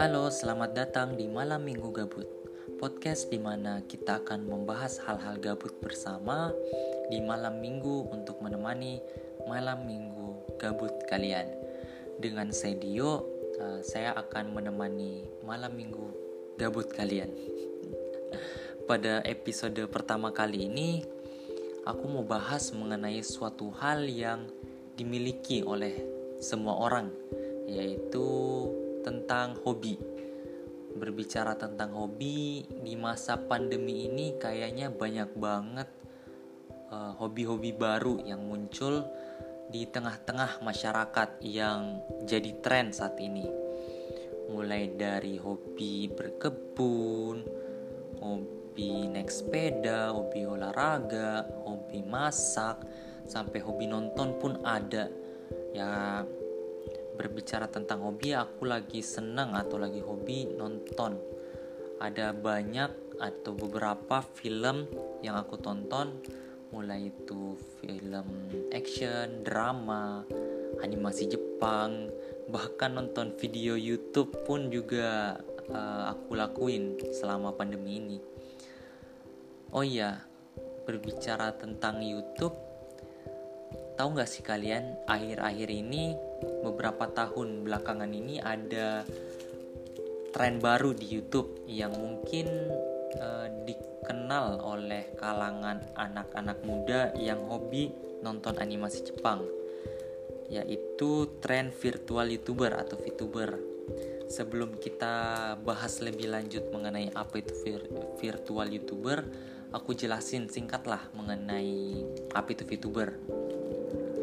[0.00, 2.24] Halo, selamat datang di Malam Minggu Gabut.
[2.80, 6.56] Podcast di mana kita akan membahas hal-hal gabut bersama
[7.12, 9.04] Di malam minggu untuk menemani
[9.44, 11.52] malam minggu gabut kalian.
[12.16, 13.28] Dengan saya Dio,
[13.60, 16.16] uh, saya akan menemani malam minggu
[16.56, 17.28] gabut kalian.
[18.88, 21.04] Pada episode pertama kali ini
[21.88, 24.44] Aku mau bahas mengenai suatu hal yang
[24.98, 25.94] dimiliki oleh
[26.42, 27.06] semua orang
[27.68, 28.26] Yaitu
[29.04, 30.00] tentang hobi.
[30.98, 35.88] Berbicara tentang hobi di masa pandemi ini kayaknya banyak banget
[36.88, 39.04] uh, hobi-hobi baru yang muncul
[39.68, 43.44] di tengah-tengah masyarakat yang jadi tren saat ini.
[44.48, 47.44] Mulai dari hobi berkebun,
[48.24, 52.80] hobi naik sepeda, hobi olahraga, hobi masak,
[53.28, 55.06] sampai hobi nonton pun ada.
[55.76, 56.24] Ya
[57.18, 61.18] berbicara tentang hobi aku lagi senang atau lagi hobi nonton
[61.98, 64.86] ada banyak atau beberapa film
[65.18, 66.14] yang aku tonton
[66.70, 68.28] mulai itu film
[68.70, 70.22] action, drama,
[70.84, 72.12] animasi Jepang,
[72.52, 75.40] bahkan nonton video YouTube pun juga
[75.72, 78.18] uh, aku lakuin selama pandemi ini.
[79.72, 80.20] Oh iya,
[80.84, 82.56] berbicara tentang YouTube,
[83.98, 86.14] tahu nggak sih kalian akhir-akhir ini
[86.62, 89.02] beberapa tahun belakangan ini ada
[90.30, 92.46] tren baru di YouTube yang mungkin
[93.18, 97.90] uh, dikenal oleh kalangan anak-anak muda yang hobi
[98.22, 99.42] nonton animasi Jepang
[100.48, 103.50] yaitu tren virtual YouTuber atau VTuber.
[104.28, 107.80] Sebelum kita bahas lebih lanjut mengenai apa itu vir
[108.16, 109.18] virtual YouTuber,
[109.72, 113.12] aku jelasin singkatlah mengenai apa itu VTuber.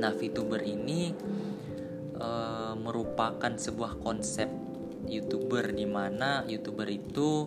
[0.00, 1.12] Nah, VTuber ini
[2.16, 4.48] uh, merupakan sebuah konsep
[5.04, 7.44] YouTuber di mana YouTuber itu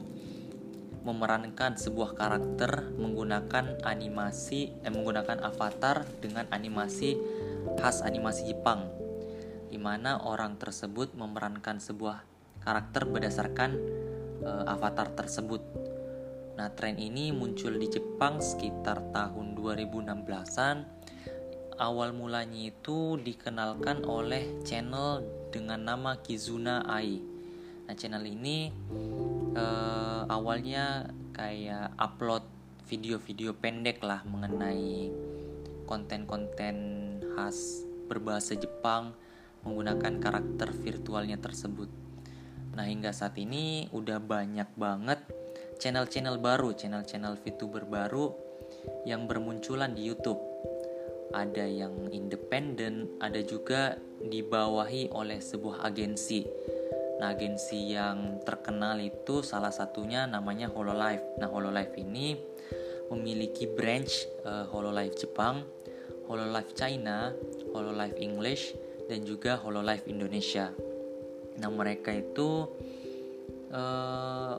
[1.04, 7.20] memerankan sebuah karakter menggunakan animasi eh, menggunakan avatar dengan animasi
[7.76, 8.88] khas animasi Jepang
[9.68, 12.24] di mana orang tersebut memerankan sebuah
[12.64, 13.76] karakter berdasarkan
[14.46, 15.60] uh, avatar tersebut.
[16.54, 20.78] Nah, tren ini muncul di Jepang sekitar tahun 2016-an
[21.78, 27.22] awal mulanya itu dikenalkan oleh channel dengan nama Kizuna Ai.
[27.86, 28.72] Nah, channel ini
[29.58, 32.46] uh, awalnya kayak upload
[32.86, 35.10] video-video pendek lah mengenai
[35.90, 36.76] konten-konten
[37.34, 39.18] khas berbahasa Jepang
[39.66, 41.90] menggunakan karakter virtualnya tersebut.
[42.74, 45.22] Nah, hingga saat ini udah banyak banget
[45.78, 48.34] channel-channel baru, channel-channel VTuber baru
[49.04, 50.53] yang bermunculan di YouTube
[51.34, 56.46] ada yang independen, ada juga dibawahi oleh sebuah agensi.
[57.20, 61.42] Nah, agensi yang terkenal itu salah satunya namanya Hololive.
[61.42, 62.38] Nah, Hololive ini
[63.10, 65.66] memiliki branch uh, Hololive Jepang,
[66.30, 67.34] Hololive China,
[67.74, 68.74] Hololive English,
[69.10, 70.72] dan juga Hololive Indonesia.
[71.60, 72.70] Nah, mereka itu
[73.74, 74.56] uh,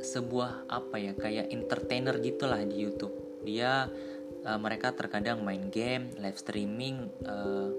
[0.00, 3.12] sebuah apa ya kayak entertainer gitulah di YouTube.
[3.44, 3.88] Dia
[4.44, 7.70] uh, mereka terkadang main game, live streaming, uh,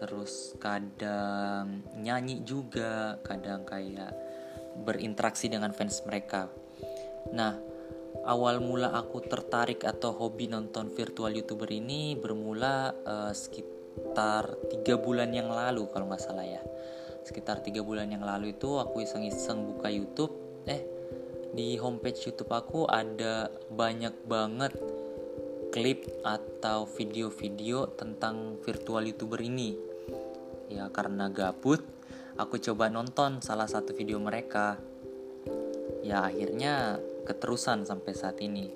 [0.00, 4.12] terus kadang nyanyi juga, kadang kayak
[4.80, 6.48] berinteraksi dengan fans mereka.
[7.36, 7.58] Nah,
[8.24, 15.30] awal mula aku tertarik atau hobi nonton virtual youtuber ini bermula uh, sekitar tiga bulan
[15.34, 16.62] yang lalu kalau nggak salah ya.
[17.20, 20.32] Sekitar tiga bulan yang lalu itu aku iseng-iseng buka YouTube,
[20.64, 20.82] eh
[21.50, 24.72] di homepage YouTube aku ada banyak banget
[25.70, 29.78] klip atau video-video tentang virtual youtuber ini.
[30.66, 31.82] Ya karena gabut
[32.34, 34.78] aku coba nonton salah satu video mereka.
[36.02, 38.70] Ya akhirnya keterusan sampai saat ini.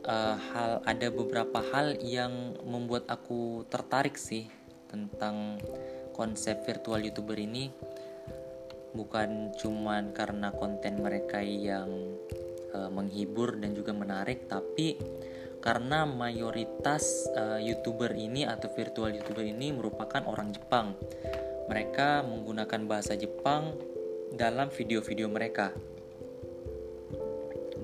[0.00, 4.48] Uh, hal ada beberapa hal yang membuat aku tertarik sih
[4.88, 5.60] tentang
[6.16, 7.70] konsep virtual youtuber ini.
[8.90, 12.18] Bukan cuman karena konten mereka yang
[12.74, 14.96] uh, menghibur dan juga menarik tapi
[15.60, 20.96] karena mayoritas uh, youtuber ini atau virtual youtuber ini merupakan orang Jepang.
[21.68, 23.76] Mereka menggunakan bahasa Jepang
[24.32, 25.76] dalam video-video mereka.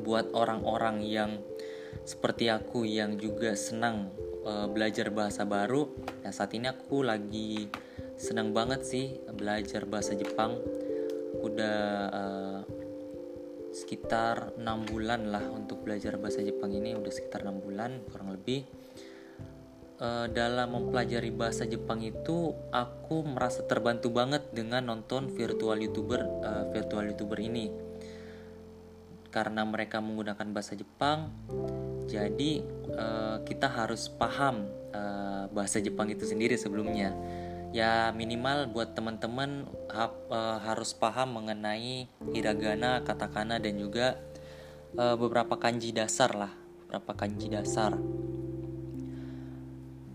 [0.02, 1.30] Buat orang-orang yang
[2.08, 4.08] seperti aku yang juga senang
[4.48, 5.90] uh, belajar bahasa baru
[6.22, 7.66] ya saat ini aku lagi
[8.14, 9.06] senang banget sih
[9.36, 10.56] belajar bahasa Jepang.
[11.44, 11.78] Udah
[12.08, 12.60] uh,
[13.76, 18.64] sekitar enam bulan lah untuk belajar bahasa Jepang ini udah sekitar enam bulan kurang lebih.
[19.96, 26.64] Uh, dalam mempelajari bahasa Jepang itu aku merasa terbantu banget dengan nonton virtual youtuber uh,
[26.72, 27.68] virtual youtuber ini.
[29.28, 31.28] Karena mereka menggunakan bahasa Jepang
[32.08, 32.64] jadi
[32.96, 34.88] uh, kita harus paham
[35.46, 37.12] bahasa Jepang itu sendiri sebelumnya
[37.76, 44.16] ya minimal buat teman-teman ha uh, harus paham mengenai hiragana, katakana dan juga
[44.96, 46.52] uh, beberapa kanji dasar lah
[46.88, 48.00] beberapa kanji dasar.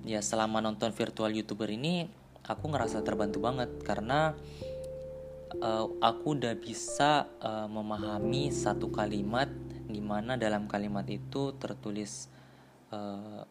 [0.01, 2.09] Ya selama nonton virtual youtuber ini
[2.41, 4.33] aku ngerasa terbantu banget karena
[5.61, 9.53] uh, aku udah bisa uh, memahami satu kalimat
[9.85, 12.25] di mana dalam kalimat itu tertulis
[12.89, 13.45] uh,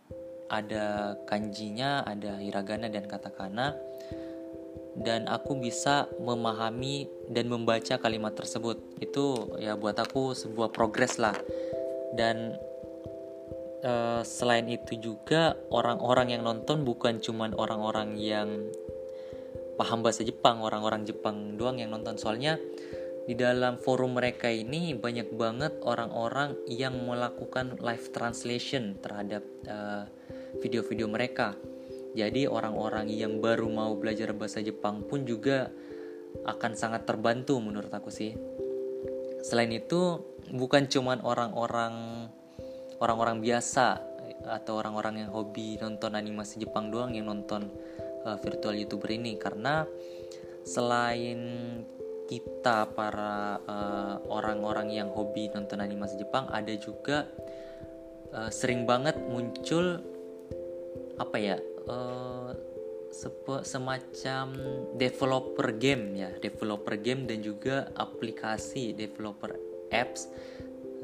[0.51, 3.79] ada kanjinya, ada hiragana dan katakana.
[4.91, 8.83] Dan aku bisa memahami dan membaca kalimat tersebut.
[8.99, 11.39] Itu ya buat aku sebuah progres lah.
[12.11, 12.59] Dan
[13.87, 18.51] uh, selain itu juga orang-orang yang nonton bukan cuman orang-orang yang
[19.79, 22.19] paham bahasa Jepang, orang-orang Jepang doang yang nonton.
[22.19, 22.59] Soalnya
[23.25, 30.05] di dalam forum mereka ini banyak banget orang-orang yang melakukan live translation terhadap uh,
[30.59, 31.55] video-video mereka.
[32.11, 35.71] Jadi orang-orang yang baru mau belajar bahasa Jepang pun juga
[36.43, 38.35] akan sangat terbantu menurut aku sih.
[39.47, 40.19] Selain itu,
[40.51, 42.27] bukan cuman orang-orang
[43.01, 44.03] orang-orang biasa
[44.45, 47.69] atau orang-orang yang hobi nonton animasi Jepang doang yang nonton
[48.25, 49.85] uh, virtual youtuber ini karena
[50.65, 51.41] selain
[52.29, 57.27] kita para uh, orang-orang yang hobi nonton animasi Jepang ada juga
[58.31, 59.99] uh, sering banget muncul
[61.21, 61.57] apa ya
[61.87, 62.57] uh,
[63.61, 64.47] semacam
[64.97, 69.53] developer game ya developer game dan juga aplikasi developer
[69.93, 70.31] apps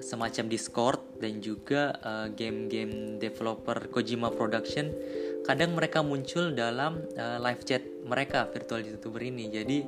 [0.01, 4.93] semacam Discord dan juga uh, game-game developer Kojima Production.
[5.41, 9.49] Kadang mereka muncul dalam uh, live chat mereka virtual youtuber ini.
[9.49, 9.79] Jadi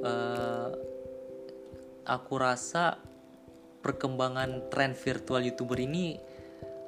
[0.00, 0.72] uh,
[2.08, 2.96] aku rasa
[3.84, 6.16] perkembangan tren virtual youtuber ini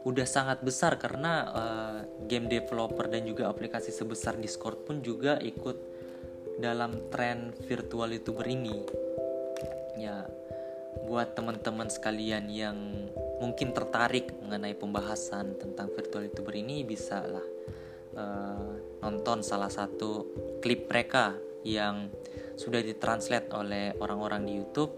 [0.08, 5.76] udah sangat besar karena uh, game developer dan juga aplikasi sebesar Discord pun juga ikut
[6.56, 8.72] dalam tren virtual youtuber ini
[10.00, 10.24] ya
[11.04, 12.76] buat teman-teman sekalian yang
[13.38, 17.46] mungkin tertarik mengenai pembahasan tentang virtual youtuber ini bisa lah
[18.16, 18.72] uh,
[19.04, 20.26] nonton salah satu
[20.64, 22.08] klip mereka yang
[22.58, 24.90] sudah ditranslate oleh orang-orang di YouTube.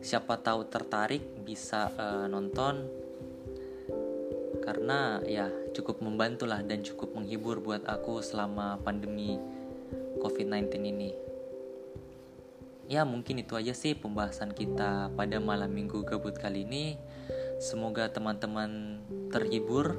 [0.00, 2.86] Siapa tahu tertarik bisa uh, nonton
[4.70, 9.34] karena ya cukup membantulah dan cukup menghibur buat aku selama pandemi
[10.22, 11.10] COVID-19 ini.
[12.86, 16.94] Ya mungkin itu aja sih pembahasan kita pada malam minggu gabut kali ini.
[17.58, 19.02] Semoga teman-teman
[19.34, 19.98] terhibur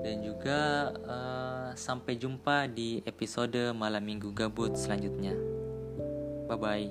[0.00, 5.36] dan juga uh, sampai jumpa di episode malam minggu gabut selanjutnya.
[6.48, 6.88] Bye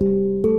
[0.00, 0.52] bye